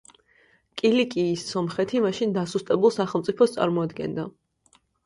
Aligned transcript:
კილიკიის 0.81 1.43
სომხეთი 1.51 2.03
მაშინ 2.09 2.35
დასუსტებულ 2.41 2.97
სახელმწიფოს 2.99 3.57
წარმოადგენდა. 3.59 4.31